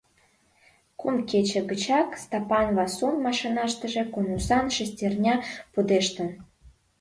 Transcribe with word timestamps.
Кум 0.99 1.15
кече 1.29 1.61
гычак 1.69 2.09
Стапан 2.23 2.67
Васун 2.77 3.15
машинаштыже 3.25 4.03
конусан 4.13 4.65
шестерня 4.75 5.35
пудештын. 5.71 6.29